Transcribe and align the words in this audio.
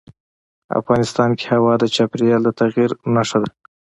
افغانستان 0.79 1.29
کې 1.39 1.45
هوا 1.55 1.73
د 1.79 1.83
چاپېریال 1.95 2.41
د 2.45 2.49
تغیر 2.59 2.89
نښه 3.13 3.37
ده. 3.43 3.49